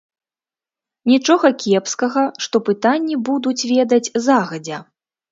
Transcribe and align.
Нічога 1.11 1.47
кепскага, 1.63 2.23
што 2.45 2.61
пытанні 2.69 3.15
будуць 3.27 3.67
ведаць 3.73 4.11
загадзя. 4.29 4.79